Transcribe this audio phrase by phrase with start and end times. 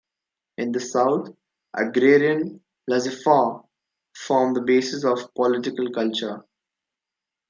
[0.57, 1.29] In the South,
[1.75, 3.59] agrarian laissez-faire
[4.17, 6.43] formed the basis of political culture.